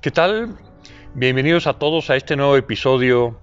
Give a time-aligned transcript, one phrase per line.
[0.00, 0.56] ¿Qué tal?
[1.14, 3.40] Bienvenidos a todos a este nuevo episodio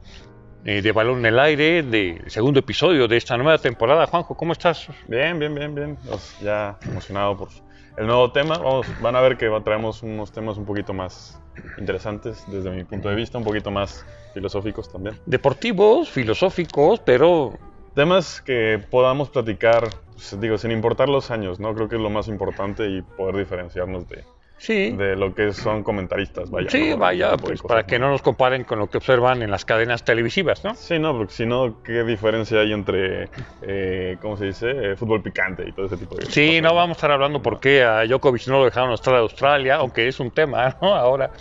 [0.66, 4.08] eh, de Balón en el Aire, de segundo episodio de esta nueva temporada.
[4.08, 4.88] Juanjo, ¿cómo estás?
[5.08, 5.98] Bien, bien, bien, bien.
[6.08, 7.50] Pues ya emocionado por
[7.98, 8.58] el nuevo tema.
[8.58, 11.40] Vamos, van a ver que traemos unos temas un poquito más
[11.78, 15.20] interesantes desde mi punto de vista, un poquito más filosóficos también.
[15.26, 17.58] Deportivos, filosóficos, pero
[17.96, 21.76] Temas que podamos platicar, pues, digo, sin importar los años, ¿no?
[21.76, 24.26] Creo que es lo más importante y poder diferenciarnos de,
[24.58, 24.92] sí.
[24.92, 26.70] de lo que son comentaristas, vaya.
[26.70, 26.98] Sí, ¿no?
[26.98, 30.64] vaya, pues para que no nos comparen con lo que observan en las cadenas televisivas,
[30.64, 30.76] ¿no?
[30.76, 33.30] Sí, no, porque si no, ¿qué diferencia hay entre,
[33.62, 34.72] eh, ¿cómo se dice?
[34.92, 36.34] Eh, fútbol picante y todo ese tipo de cosas.
[36.34, 39.20] Sí, no vamos a estar hablando por qué a Djokovic no lo dejaron entrar a
[39.20, 40.94] Australia, aunque es un tema, ¿no?
[40.96, 41.32] Ahora,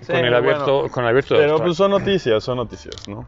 [0.00, 1.64] Sí, con el abierto, bueno, con el abierto de Pero Australia.
[1.70, 3.26] pues son noticias, son noticias, ¿no?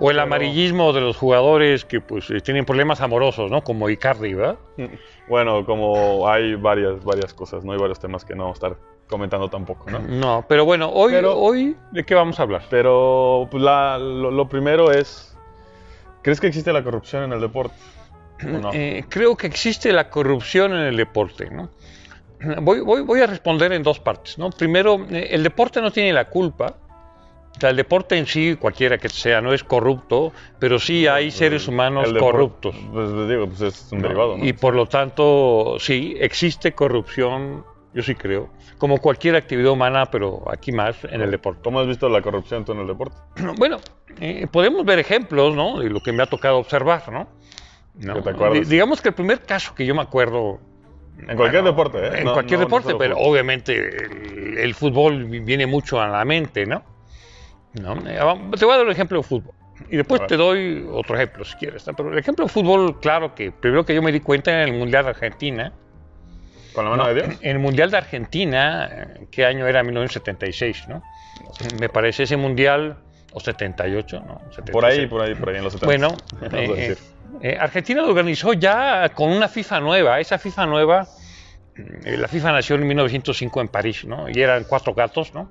[0.00, 3.62] O el pero- amarillismo de los jugadores que pues tienen problemas amorosos, ¿no?
[3.62, 4.56] Como Icardi, ¿verdad?
[5.28, 7.72] Bueno, como hay varias, varias cosas, ¿no?
[7.72, 8.76] Hay varios temas que no vamos a estar
[9.08, 9.98] comentando tampoco, ¿no?
[10.00, 12.62] No, pero bueno, hoy, Pero- hoy ¿de qué vamos a hablar?
[12.70, 15.36] Pero pues, la- lo, lo primero es,
[16.22, 17.74] ¿crees que existe la corrupción en el deporte?
[18.72, 21.70] Eh, creo que existe la corrupción en el deporte, ¿no?
[22.62, 24.50] Voy, voy, voy a responder en dos partes, ¿no?
[24.50, 26.74] Primero, eh, el deporte no tiene la culpa.
[27.56, 31.30] O sea, el deporte en sí, cualquiera que sea, no es corrupto, pero sí hay
[31.30, 32.74] seres humanos El corruptos.
[32.92, 34.08] Pues digo, pues es un ¿no?
[34.08, 34.44] derivado, ¿no?
[34.44, 37.64] Y por lo tanto, sí, existe corrupción,
[37.94, 41.60] yo sí creo, como cualquier actividad humana, pero aquí más en el deporte.
[41.62, 43.16] ¿Cómo has visto la corrupción tú en el deporte?
[43.58, 43.78] Bueno,
[44.18, 45.78] eh, podemos ver ejemplos, ¿no?
[45.78, 47.28] De lo que me ha tocado observar, ¿no?
[47.94, 48.14] ¿No?
[48.14, 50.58] Que te digamos que el primer caso que yo me acuerdo.
[51.18, 52.10] En cualquier bueno, deporte, ¿eh?
[52.20, 56.64] En No- cualquier no- deporte, pero obviamente el, el fútbol viene mucho a la mente,
[56.66, 56.82] ¿no?
[57.74, 57.94] ¿No?
[58.06, 59.54] Eh, vamos- Te voy a dar un ejemplo de fútbol.
[59.90, 61.86] Y después te doy otro ejemplo si quieres.
[61.86, 61.94] ¿no?
[61.94, 64.78] Pero el ejemplo de fútbol, claro que primero que yo me di cuenta en el
[64.78, 65.72] Mundial de Argentina.
[66.72, 67.08] ¿Con la mano ¿no?
[67.08, 67.38] de Dios?
[67.42, 69.82] En el Mundial de Argentina, eh, ¿qué año era?
[69.82, 71.02] 1976, ¿no?
[71.78, 72.96] Me parece ese Mundial,
[73.32, 74.34] o 78, ¿no?
[74.70, 75.08] Por ahí, 76.
[75.08, 75.86] por ahí, por ahí, en los 70.
[75.86, 76.16] Bueno,
[76.52, 76.96] eh,
[77.42, 80.20] eh, Argentina lo organizó ya con una FIFA nueva.
[80.20, 81.06] Esa FIFA nueva,
[81.74, 84.28] la FIFA nació en 1905 en París, ¿no?
[84.28, 85.50] Y eran cuatro gatos, ¿no?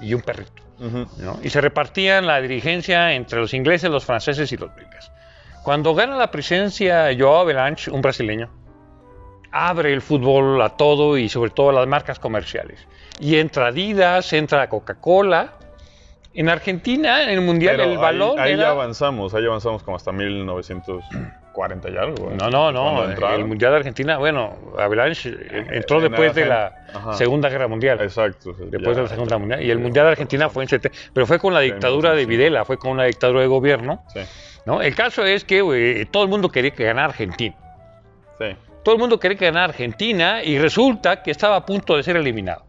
[0.00, 0.62] Y un perrito.
[1.18, 1.38] ¿no?
[1.42, 5.12] Y se repartían la dirigencia entre los ingleses, los franceses y los belgas.
[5.62, 8.48] Cuando gana la presencia Joao Avalanche, un brasileño,
[9.52, 12.86] abre el fútbol a todo y sobre todo a las marcas comerciales.
[13.18, 15.54] Y entra Adidas, entra Coca-Cola.
[16.32, 18.62] En Argentina, en el Mundial, Pero el balón ahí, ahí era...
[18.62, 20.12] ya avanzamos, ahí avanzamos como hasta
[21.54, 22.30] 1940 y algo.
[22.30, 22.36] ¿eh?
[22.38, 23.04] No, no, no.
[23.34, 27.12] El Mundial de Argentina, bueno, Avalanche eh, entró En después de la Ajá.
[27.14, 28.00] Segunda Guerra Mundial.
[28.00, 28.52] Exacto.
[28.58, 29.62] Después de la Segunda Mundial.
[29.62, 30.96] Y el Mundial de Argentina fue en 70.
[31.12, 32.26] Pero fue con la dictadura de.
[32.26, 34.04] Videla, fue con una dictadura de gobierno.
[34.14, 34.20] Sí,
[34.66, 34.80] ¿no?
[34.82, 37.56] El caso es que eh, todo el mundo quería que ganara Argentina.
[38.38, 38.56] sí.
[38.82, 42.16] Todo el mundo quería que ganara Argentina y resulta que estaba a punto de ser
[42.16, 42.64] eliminado.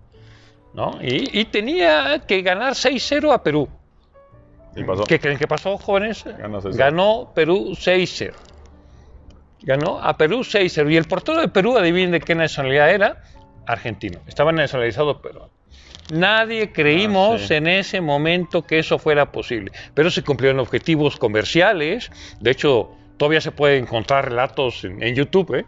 [0.73, 0.99] ¿no?
[1.01, 3.69] Y, y tenía que ganar 6-0 a Perú.
[4.75, 5.03] Y pasó.
[5.05, 6.25] ¿Qué creen que pasó, jóvenes?
[6.37, 6.75] Ganó 6-0.
[6.75, 8.33] Ganó Perú 6-0.
[9.63, 10.91] Ganó a Perú 6-0.
[10.91, 13.23] Y el portero de Perú, adivinen de qué nacionalidad era,
[13.67, 14.19] argentino.
[14.27, 15.51] Estaba nacionalizado peruano.
[16.11, 17.53] Nadie creímos Ah, sí.
[17.53, 19.71] en ese momento que eso fuera posible.
[19.93, 22.11] Pero se cumplieron objetivos comerciales.
[22.39, 25.65] De hecho, todavía se pueden encontrar relatos en, en YouTube ¿eh?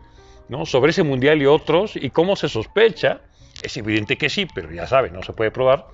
[0.50, 0.66] ¿no?
[0.66, 3.22] sobre ese mundial y otros y cómo se sospecha.
[3.62, 5.86] Es evidente que sí, pero ya saben, no se puede probar.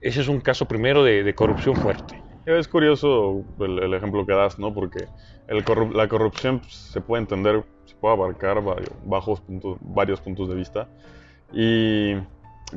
[0.00, 2.22] Ese es un caso primero de, de corrupción fuerte.
[2.56, 4.72] Es curioso el, el ejemplo que das, ¿no?
[4.72, 5.04] Porque
[5.48, 10.48] el corru- la corrupción se puede entender, se puede abarcar varios, bajos puntos, varios puntos
[10.48, 10.88] de vista.
[11.52, 12.14] Y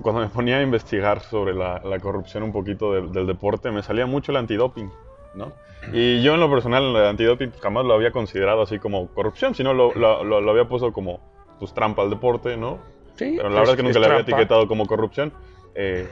[0.01, 3.81] cuando me ponía a investigar sobre la, la corrupción un poquito del- del deporte, me
[3.81, 4.91] salía mucho el antidoping,
[5.35, 5.53] ¿no?
[5.93, 9.73] Y yo en lo personal, el antidoping jamás lo había considerado así como corrupción, sino
[9.73, 11.19] lo, lo- lo- lo había puesto como
[11.59, 12.79] pues, trampa al deporte, ¿no?
[13.15, 15.31] Sí, Pero la es- verdad es que nunca es le había etiquetado como corrupción.
[15.75, 16.07] Eh,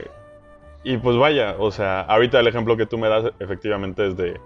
[0.84, 4.40] y pues vaya, o sea, ahorita el ejemplo que tú me das efectivamente es de,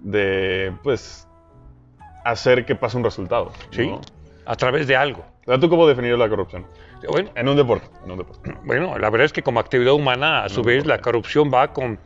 [0.00, 1.28] de pues,
[2.24, 3.52] hacer que pase un resultado.
[3.70, 4.00] Sí, ¿no?
[4.46, 5.24] a través de algo.
[5.60, 6.66] ¿Tú cómo definirías la corrupción?
[7.10, 7.86] Bueno, En un deporte.
[8.04, 8.54] En un deporte.
[8.64, 11.98] bueno, la verdad es que como actividad humana, a su vez, la corrupción va con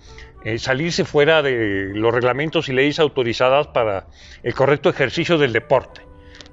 [0.44, 4.06] eh, salirse fuera de los reglamentos y leyes autorizadas para
[4.42, 6.02] el correcto ejercicio del deporte.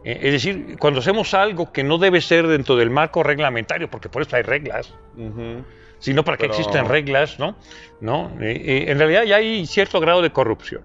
[0.03, 4.09] Eh, es decir, cuando hacemos algo que no debe ser dentro del marco reglamentario, porque
[4.09, 5.63] por eso hay reglas, Ujú.
[5.99, 7.55] Sino para que existen reglas, ¿no?
[8.01, 8.31] ¿No?
[8.41, 10.81] Eh, eh, en realidad ya hay cierto grado de corrupción.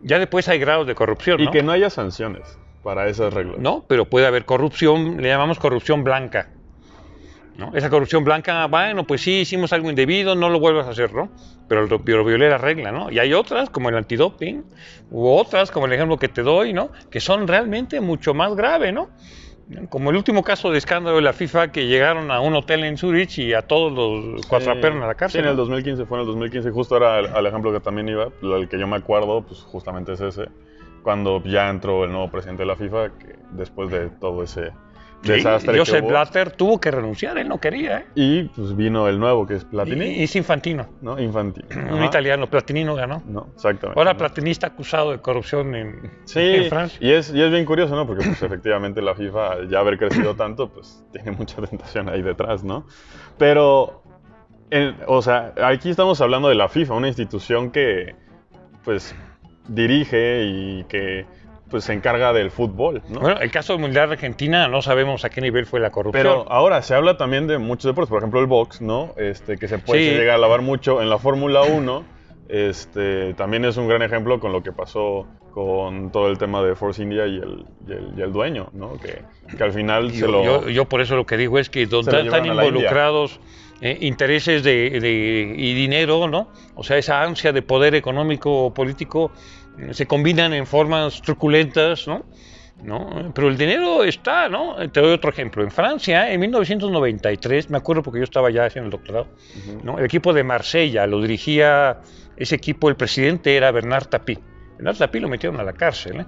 [0.00, 1.50] Ya después hay grados de corrupción, Y ¿no?
[1.50, 3.58] que no haya sanciones para esas reglas.
[3.58, 3.84] ¿no?
[3.88, 6.48] Pero puede haber corrupción, le llamamos corrupción blanca.
[7.56, 7.72] ¿no?
[7.74, 11.28] Esa corrupción blanca, bueno, pues sí, hicimos algo indebido, no lo vuelvas a hacer, ¿no?
[11.68, 13.10] Pero lo, pero violé la regla, ¿no?
[13.10, 14.64] Y hay otras, como el antidoping,
[15.10, 16.90] u otras, como el ejemplo que te doy, ¿no?
[17.10, 19.10] Que son realmente mucho más graves, ¿no?
[19.90, 22.96] Como el último caso de escándalo de la FIFA que llegaron a un hotel en
[22.96, 25.40] Zurich y a todos los cuatrapearon a la Sí, cárcel.
[25.42, 25.62] en el ¿no?
[25.62, 28.78] 2015, fue en el 2015, justo era el, al ejemplo que también iba, el que
[28.78, 30.46] yo me acuerdo, pues justamente es ese,
[31.02, 34.72] cuando ya entró el nuevo presidente de la FIFA, que después de todo ese Sí,
[35.22, 37.98] desastre que Joseph Blatter tuvo que renunciar, él no quería.
[37.98, 38.06] ¿eh?
[38.14, 41.18] y pues vino el nuevo, que es Platini, y es Infantino, ¿no?
[41.18, 41.66] Infantino.
[41.94, 42.48] un italiano.
[42.48, 43.22] Platini no ganó.
[43.26, 43.98] No, exactamente.
[43.98, 44.16] Ahora.
[44.16, 46.98] Platini está acusado de corrupción en, Sí, en Francia.
[47.00, 48.06] y es, y es bien curioso, ¿no?
[48.06, 52.22] Porque pues efectivamente la FIFA, al ya haber crecido tanto, pues tiene mucha tentación ahí
[52.22, 52.86] detrás, ¿no?
[53.38, 54.02] Pero,
[55.06, 58.14] o sea, aquí estamos hablando de la FIFA, una institución que,
[58.84, 59.14] pues,
[59.68, 61.26] dirige y que,
[61.70, 63.20] pues, se encarga del fútbol, ¿no?
[63.20, 66.22] Bueno, el caso del Mundial de Argentina no sabemos a qué nivel fue la corrupción.
[66.22, 69.14] Pero ahora se habla también de muchos deportes, por ejemplo el box, ¿no?
[69.16, 70.10] Este, que se puede Sí.
[70.10, 72.04] se llega a alabar mucho en la Fórmula 1.
[72.48, 76.74] Este, también es un gran ejemplo con lo que pasó con todo el tema de
[76.74, 78.94] Force India y el, y el, y el dueño, ¿no?
[78.98, 79.22] Que,
[79.56, 80.44] que al final se yo, lo...
[80.44, 83.38] yo- yo por eso lo que digo es que donde Se están involucrados
[83.80, 86.48] eh, intereses de, de- y dinero, ¿no?
[86.74, 89.30] O sea, esa ansia de poder económico o político
[89.92, 92.24] se combinan en formas truculentas, ¿no?
[92.82, 93.32] ¿No?
[93.34, 94.76] Pero el dinero está, ¿no?
[94.90, 95.64] Te doy otro ejemplo.
[95.64, 99.26] En Francia, en 1993, me acuerdo porque yo estaba ya haciendo el doctorado.
[99.82, 99.98] ¿no?
[99.98, 102.00] El equipo de Marsella lo dirigía
[102.36, 104.38] ese equipo, el presidente era Bernard Tapie.
[104.76, 106.26] Bernard Tapie lo metieron a la cárcel, ¿eh?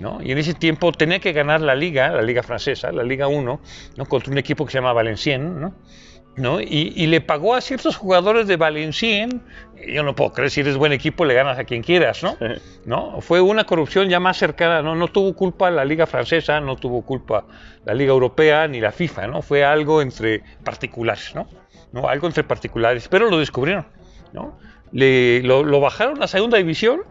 [0.00, 0.22] ¿no?
[0.22, 3.60] Y en ese tiempo tenía que ganar la liga, la liga francesa, la Liga 1,
[3.96, 4.06] ¿no?
[4.06, 5.74] contra un equipo que se llama Valenciennes, ¿no?
[6.38, 6.60] ¿No?
[6.60, 9.40] Y, y le pagó a ciertos jugadores de Valenciennes,
[9.84, 12.36] y yo no puedo creer, si eres buen equipo le ganas a quien quieras, ¿no?
[12.84, 13.20] ¿no?
[13.20, 14.94] Fue una corrupción ya más cercana, ¿no?
[14.94, 17.44] No tuvo culpa la Liga Francesa, no tuvo culpa
[17.84, 19.42] la Liga Europea ni la FIFA, ¿no?
[19.42, 21.46] Fue algo entre particulares, ¿no?
[21.92, 22.08] ¿No?
[22.08, 23.86] Algo entre particulares, pero lo descubrieron,
[24.32, 24.58] ¿no?
[24.92, 27.02] Le, lo, lo bajaron a segunda división,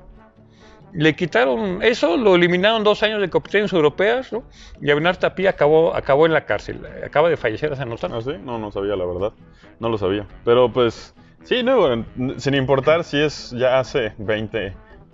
[0.93, 4.43] le quitaron eso, lo eliminaron dos años de competencias europeas, ¿no?
[4.81, 8.17] Y Abinard Tapia acabó, acabó en la cárcel, acaba de fallecer hace no tanto.
[8.17, 8.33] ¿Ah, sí?
[8.43, 9.33] No, no sabía, la verdad.
[9.79, 10.25] No lo sabía.
[10.43, 11.13] Pero pues,
[11.43, 12.05] sí, no, bueno,
[12.37, 14.73] sin importar si es ya hace 20,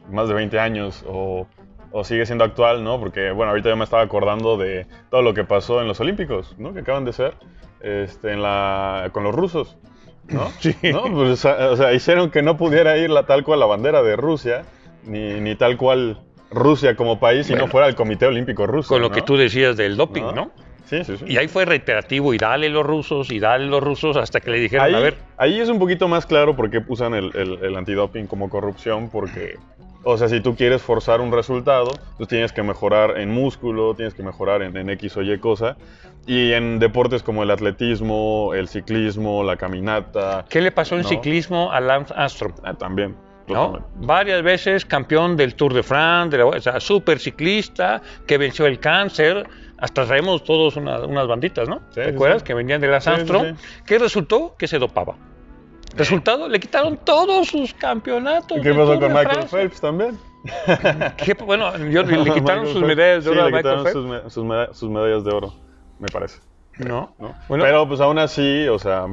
[0.10, 1.48] más de 20 años o,
[1.92, 3.00] o sigue siendo actual, ¿no?
[3.00, 6.56] Porque, bueno, ahorita yo me estaba acordando de todo lo que pasó en los Olímpicos,
[6.58, 6.74] ¿no?
[6.74, 7.36] Que acaban de ser,
[7.82, 9.78] este, en la, con los rusos,
[10.28, 10.50] ¿no?
[10.60, 10.76] Sí.
[10.92, 11.04] ¿No?
[11.04, 14.64] Pues, o sea, hicieron que no pudiera ir la, tal cual la bandera de Rusia,
[15.06, 16.20] ni, ni tal cual
[16.52, 17.66] Rusia como país, si Bueno.
[17.66, 18.90] no fuera el Comité Olímpico Ruso.
[18.90, 19.16] Con lo ¿no?
[19.16, 20.32] que tú decías del doping, ¿No?
[20.34, 20.52] ¿no?
[20.86, 21.26] Sí, sí, sí.
[21.28, 24.60] Y ahí fue reiterativo y dale los rusos y dale los rusos hasta que le
[24.60, 27.58] dijeron, Ahí, a ver, ahí es un poquito más claro por qué usan el, el,
[27.64, 29.56] el antidoping como corrupción, porque,
[30.04, 34.14] o sea, si tú quieres forzar un resultado, pues tienes que mejorar en músculo, tienes
[34.14, 35.78] que mejorar en, en X o Y cosa,
[36.28, 41.08] y en deportes como el atletismo, el ciclismo, la caminata, ¿qué le pasó en No.
[41.08, 42.54] ciclismo a Lance Armstrong?
[42.64, 43.16] ah, también.
[43.96, 48.66] Varias veces campeón del Tour de France, de la, o sea, super ciclista, que venció
[48.66, 49.48] el cáncer.
[49.78, 51.80] Hasta traemos todos una- unas banditas, ¿no?
[51.90, 52.40] Sí, ¿Te acuerdas?
[52.42, 52.46] sí.
[52.46, 53.56] Que venían de sí, Armstrong.
[53.86, 54.56] ¿Qué resultó?
[54.58, 55.16] Que se dopaba.
[55.96, 58.58] Resultado, le quitaron todos sus campeonatos.
[58.58, 59.48] ¿Y qué pasó con Michael.
[59.50, 60.18] Phelps también?
[61.18, 63.92] ¿Qué- bueno, yo- le quitaron sus medallas de Sí, oro a Michael Phelps.
[63.92, 65.54] sus, me- sus meda- sus medallas de oro,
[66.00, 66.40] me parece.
[66.80, 67.14] No.
[67.20, 67.36] ¿no?
[67.48, 67.64] Bueno.
[67.64, 69.06] Pero pues aún así, o sea,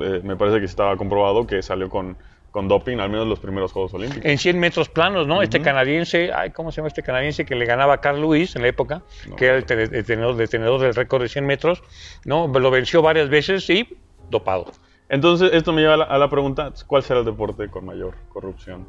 [0.00, 2.16] eh, me parece que estaba comprobado que salió con,
[2.50, 4.24] con doping, al menos los primeros Juegos Olímpicos.
[4.24, 5.40] En 100 metros planos, ¿no?
[5.42, 8.62] Este canadiense, ay, ¿cómo se llama este canadiense que le ganaba a Carl Lewis en
[8.62, 9.02] la época?
[9.28, 9.36] No.
[9.36, 11.82] Que era el tene- el tenedor, detenedor del récord de 100 metros,
[12.24, 12.48] ¿no?
[12.48, 13.88] Lo venció varias veces y
[14.30, 14.66] dopado.
[15.08, 18.14] Entonces, esto me lleva a la, a la pregunta, ¿cuál será el deporte con mayor
[18.28, 18.86] corrupción?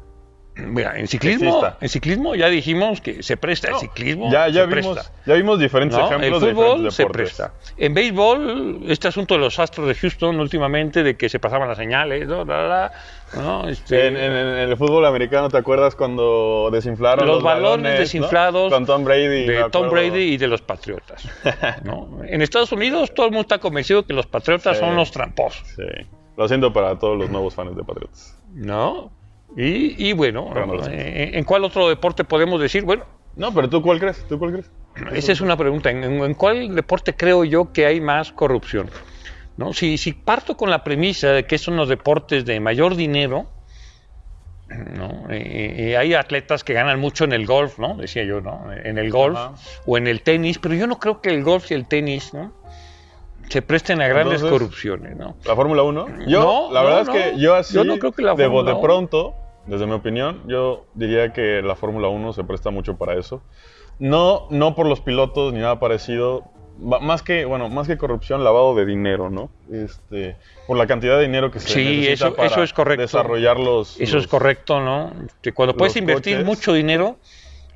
[0.54, 1.78] Mira, en ciclismo, Exista.
[1.80, 4.30] en ciclismo ya dijimos que se presta el ciclismo.
[4.30, 5.12] ya, ya, se vimos, presta.
[5.24, 6.06] ya vimos diferentes ¿no?
[6.06, 7.54] ejemplos El de fútbol se presta.
[7.78, 11.78] En béisbol, este asunto de los astros de Houston últimamente, de que se pasaban las
[11.78, 12.44] señales, ¿no?
[12.44, 12.92] La, la, la,
[13.42, 13.66] ¿no?
[13.66, 18.70] Este, En, en- en el fútbol americano, ¿te acuerdas cuando desinflaron Los los, balones desinflados
[18.70, 19.46] Con Tom Brady.
[19.46, 19.88] de Tom.
[19.88, 21.26] Brady y de los Patriotas.
[22.28, 24.84] En Estados Unidos todo el mundo está convencido que los Patriotas Sí.
[24.84, 25.66] son los tramposos.
[25.76, 26.06] Sí.
[26.36, 28.36] Lo siento para todos los nuevos fans de Patriots.
[28.54, 29.10] ¿no?
[29.56, 30.90] Y, y bueno, lo sé.
[30.94, 32.84] eh, ¿en cuál otro deporte podemos decir?
[32.84, 33.04] Bueno,
[33.34, 34.26] No, pero ¿tú cuál crees?
[34.28, 34.70] ¿Tú cuál crees?
[35.12, 35.90] esa es una pregunta.
[35.90, 38.90] ¿En, en- en cuál deporte creo yo que hay más corrupción?
[39.56, 39.72] ¿No?
[39.74, 43.46] Si, si parto con la premisa de que son los deportes de mayor dinero,
[44.68, 45.26] ¿no?
[45.30, 47.94] Eh, eh, hay atletas que ganan mucho en el golf, ¿no?
[47.96, 48.72] Decía yo, ¿no?
[48.72, 49.54] En el golf Ajá.
[49.86, 52.52] o en el tenis, pero yo no creo que el golf y el tenis, ¿no?
[53.50, 55.36] Se presten a grandes Entonces, corrupciones, ¿no?
[55.44, 56.26] ¿La Fórmula 1?
[56.26, 57.14] Yo, No, la verdad no.
[57.14, 58.80] es que yo así, Yo no creo que la de 1.
[58.80, 59.34] pronto,
[59.66, 63.42] desde mi opinión, yo diría que la Fórmula 1 se presta mucho para eso.
[63.98, 66.44] No, no por los pilotos ni nada parecido,
[66.78, 69.50] más que, bueno, más que corrupción, lavado de dinero, ¿no?
[69.70, 73.02] Este, por la cantidad de dinero que se Sí, necesita eso- para eso es correcto.
[73.02, 74.00] desarrollar los...
[74.00, 75.12] Eso es correcto, ¿no?
[75.42, 76.46] Que cuando puedes invertir coches.
[76.46, 77.16] mucho dinero,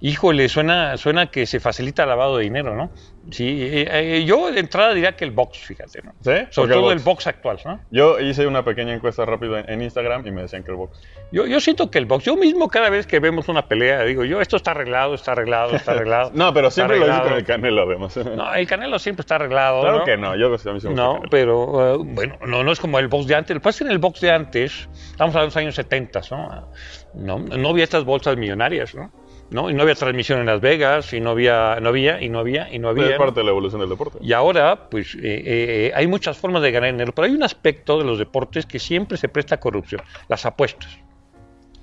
[0.01, 2.91] Híjole, suena, suena que se facilita el lavado de dinero, ¿no?
[3.31, 6.13] Sí, eh, eh, yo de entrada diría que el box, fíjate, ¿no?
[6.21, 6.47] ¿Sí?
[6.51, 7.81] Sobre todo el el box actual, ¿no?
[7.91, 11.01] Yo hice una pequeña encuesta rápida en, en Instagram y me decían que el box.
[11.33, 14.25] Yo, yo siento que el box, yo mismo cada vez que vemos una pelea, digo
[14.25, 16.31] yo, esto está arreglado, está arreglado, está arreglado.
[16.37, 18.17] No, pero siempre lo hice con el Canelo, además.
[18.17, 19.81] No, el Canelo siempre está arreglado.
[19.81, 20.05] claro ¿no?
[20.05, 22.99] que no, yo a mí sí me No, pero eh, bueno, no, no es como
[22.99, 23.55] el box de antes.
[23.55, 25.75] Lo que pasa es que en el box de antes, estamos hablando de los años
[25.75, 26.69] 70, ¿no?
[27.15, 29.11] No, no había estas bolsas millonarias, ¿no?
[29.51, 29.71] ¿No?
[29.71, 32.73] Y no había transmisión en Las Vegas, y no había, no había, y no había,
[32.73, 33.11] y no había.
[33.11, 34.19] Es parte de la evolución del deporte.
[34.21, 37.99] Y ahora, pues, eh, eh, hay muchas formas de ganar dinero, pero hay un aspecto
[37.99, 40.99] de los deportes que siempre se presta a corrupción, las apuestas.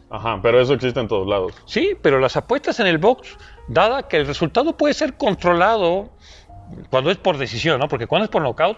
[0.10, 1.54] Ajá, pero eso existe en todos lados.
[1.66, 3.36] Sí, pero las apuestas en el box,
[3.68, 6.12] dada que el resultado puede ser controlado
[6.92, 7.88] cuando es por decisión, ¿no?
[7.88, 8.78] Porque cuando es por knockout,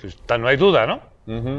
[0.00, 1.00] pues no hay duda, ¿no?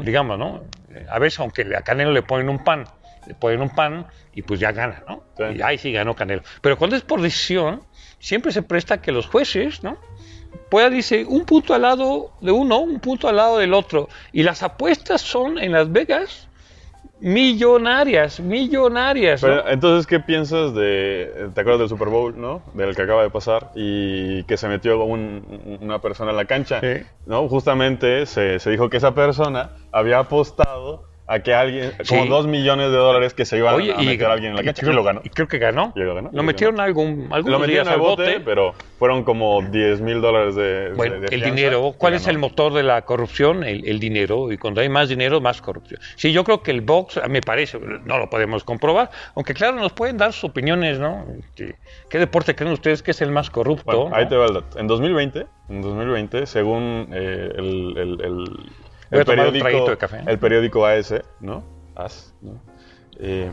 [0.02, 0.64] Digamos, ¿no?
[1.08, 2.86] A veces, aunque a Canelo le ponen un pan,
[3.26, 5.24] le ponen un pan y pues ya gana, ¿no?
[5.36, 5.44] Sí.
[5.58, 6.42] Y ahí sí ganó Canelo.
[6.60, 7.82] Pero cuando es por decisión,
[8.18, 9.98] siempre se presta a que los jueces, ¿no?
[10.70, 14.08] Pueda, dice, un punto al lado de uno, un punto al lado del otro.
[14.32, 16.48] Y las apuestas son en Las Vegas
[17.20, 19.42] millonarias, millonarias.
[19.42, 19.48] ¿no?
[19.48, 21.50] Pero, entonces, ¿qué piensas de.
[21.54, 22.62] ¿Te acuerdas del Super Bowl, no?
[22.74, 26.80] Del que acaba de pasar y que se metió un- una persona en la cancha,
[26.80, 27.04] Sí.
[27.26, 27.48] ¿no?
[27.48, 31.92] Justamente se, se dijo que esa persona había apostado a que alguien.
[32.08, 32.28] como Sí.
[32.28, 34.80] dos millones de dólares que se iban Oye, a meter a alguien en la cancha.
[34.82, 35.20] creo, y lo ganó.
[35.24, 35.92] y creo que ganó.
[35.94, 40.00] Y lo ganó, Lo metieron algún, algunos Lo metieron al bote, pero fueron como 10
[40.00, 41.94] mil dólares de, Bueno, de el dinero.
[41.96, 42.32] ¿Cuál es ganó.
[42.32, 43.62] el motor de la corrupción?
[43.64, 44.50] El, el dinero.
[44.52, 46.00] Y cuando hay más dinero, más corrupción.
[46.16, 49.92] Sí, yo creo que el box, me parece, no lo podemos comprobar, aunque claro, nos
[49.92, 51.24] pueden dar sus opiniones, ¿no?
[51.54, 53.84] ¿Qué deporte creen ustedes que es el más corrupto?
[54.06, 54.28] Bueno, ahí no?
[54.30, 54.78] te va el dato.
[54.78, 58.70] En 2020, en 2020 según eh, el, el-
[59.10, 60.20] el traguito de café.
[60.26, 61.62] el periódico AS, ¿no?
[61.94, 62.60] AS, ¿no?
[63.18, 63.50] Eh,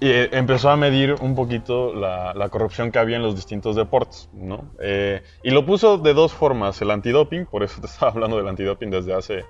[0.00, 3.76] y eh, empezó a medir un poquito la, la corrupción que había en los distintos
[3.76, 4.64] deportes, ¿no?
[4.80, 8.48] Eh, y lo puso de dos formas, el antidoping, por eso te estaba hablando del
[8.48, 9.44] antidoping desde hace,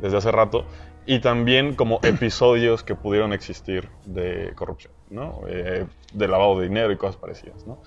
[0.00, 0.64] desde hace rato,
[1.06, 5.40] y también como episodios que pudieron existir de corrupción, ¿no?
[5.48, 7.80] Eh, de lavado de dinero y cosas parecidas, ¿no?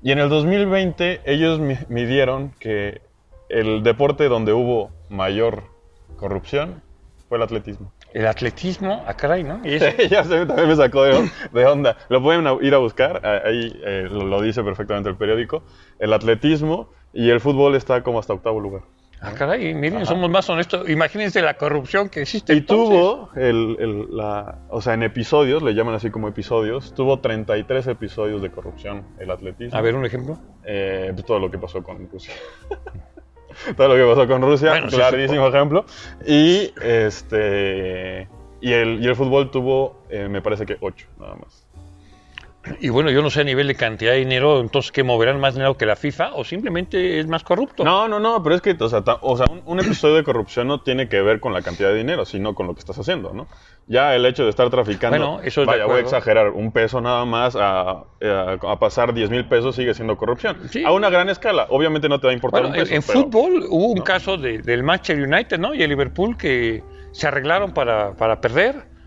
[0.00, 3.00] Y en el 2020 ellos mi- midieron que
[3.48, 5.64] el deporte donde hubo mayor
[6.16, 6.82] corrupción
[7.28, 7.92] fue el atletismo.
[8.14, 9.60] El atletismo, ah, caray, ¿no?
[9.64, 9.78] Y
[10.08, 11.96] ya se también me sacó de, de onda.
[12.08, 15.62] Lo pueden ir a buscar, ahí eh, lo, lo dice perfectamente el periódico.
[15.98, 18.82] El atletismo y el fútbol está como hasta octavo lugar.
[19.20, 20.06] ah, caray, miren, Ajá.
[20.06, 20.88] somos más honestos.
[20.88, 22.54] Imagínense la corrupción que existe.
[22.54, 22.88] Y entonces.
[22.88, 27.88] tuvo, el, el- la, o sea, en episodios, le llaman así como episodios, tuvo 33
[27.88, 29.76] episodios de corrupción el atletismo.
[29.76, 30.38] A ver, un ejemplo.
[30.64, 32.32] Eh, pues todo lo que pasó con Rusia.
[33.76, 35.84] todo lo que pasó con Rusia, Bueno, sí, clarísimo ejemplo.
[36.26, 38.28] Y este
[38.60, 41.67] y el, y el fútbol tuvo, eh, me parece que 8, nada más.
[42.80, 45.54] Y bueno, yo no sé a nivel de cantidad de dinero, entonces, ¿qué moverán más
[45.54, 47.84] dinero que la FIFA o simplemente es más corrupto?
[47.84, 50.24] No, no, no, pero es que, o sea, ta- o sea, un, un episodio de
[50.24, 52.98] corrupción no tiene que ver con la cantidad de dinero, sino con lo que estás
[52.98, 53.46] haciendo, ¿no?
[53.86, 57.00] Ya el hecho de estar traficando, Bueno, eso es vaya, voy a exagerar, un peso
[57.00, 60.58] nada más a, a- a pasar 10 mil pesos sigue siendo corrupción.
[60.70, 60.84] Sí.
[60.84, 62.94] A una gran escala, obviamente no te va a importar Bueno, un en, peso.
[62.96, 64.04] en pero- fútbol hubo un no.
[64.04, 65.74] caso de- del Manchester United ¿no?
[65.74, 66.82] y el Liverpool que
[67.12, 68.97] se arreglaron para, para perder.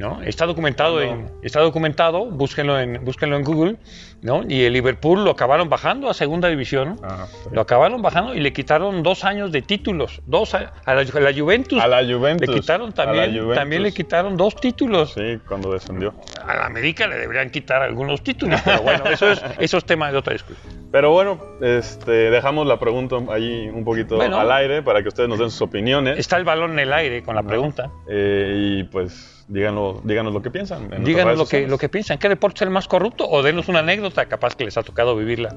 [0.00, 0.22] ¿No?
[0.22, 1.02] Está documentado, No.
[1.02, 3.76] en, está documentado búsquenlo, en, búsquenlo en Google.
[4.22, 4.42] ¿No?
[4.48, 6.98] Y el Liverpool lo acabaron bajando a segunda división.
[7.02, 7.48] Ajá, sí.
[7.52, 10.20] Lo acabaron bajando y le quitaron dos años de títulos.
[10.26, 11.80] Dos a, a la, a la Juventus.
[11.82, 12.48] A la Juventus.
[12.48, 15.12] le quitaron también, también le quitaron dos títulos.
[15.14, 16.14] Sí, cuando descendió.
[16.46, 20.10] A la América le deberían quitar algunos títulos, pero bueno, eso es, eso es tema
[20.10, 20.72] de otra discusión.
[20.92, 24.38] Pero bueno, este, dejamos la pregunta ahí un poquito Bueno.
[24.40, 26.18] al aire para que ustedes nos den sus opiniones.
[26.18, 27.90] Está el balón en el aire con la pregunta.
[28.08, 30.92] Eh, y pues díganos, díganos lo que piensan.
[30.92, 32.18] en Díganos lo que, lo que piensan.
[32.18, 33.28] ¿Qué deporte es el más corrupto?
[33.28, 35.54] O denos una anécdota, capaz que les ha tocado vivirla,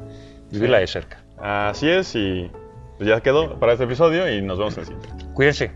[0.52, 1.24] vivirla de cerca.
[1.38, 2.50] Así es, y
[2.98, 5.26] pues ya quedó para este episodio y nos vemos en el siguiente.
[5.34, 5.72] Cuídense.